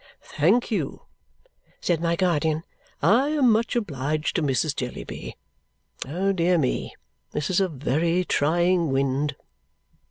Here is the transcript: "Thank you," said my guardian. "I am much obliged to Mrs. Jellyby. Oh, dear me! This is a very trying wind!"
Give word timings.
"Thank 0.23 0.71
you," 0.71 1.03
said 1.79 2.01
my 2.01 2.15
guardian. 2.15 2.63
"I 3.03 3.29
am 3.29 3.51
much 3.51 3.75
obliged 3.75 4.35
to 4.35 4.41
Mrs. 4.41 4.75
Jellyby. 4.75 5.35
Oh, 6.07 6.31
dear 6.31 6.57
me! 6.57 6.95
This 7.33 7.51
is 7.51 7.59
a 7.61 7.67
very 7.69 8.25
trying 8.25 8.89
wind!" 8.91 9.35